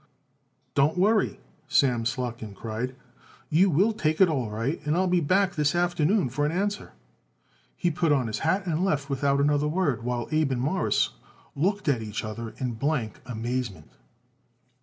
[0.73, 2.95] "Don't worry," Sam Slotkin cried,
[3.51, 6.93] "you will take it all right and I'll be back this afternoon for an answer."
[7.77, 11.09] He put on his hat and left without another word, while Abe and Morris
[11.55, 13.91] looked at each other in blank amazement.